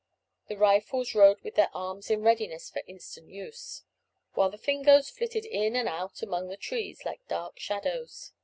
[0.47, 3.83] The Rifles rode with their arms in readiness for instant use,
[4.33, 8.31] while the Fingoes flitted in and out among the trees like dark shadows.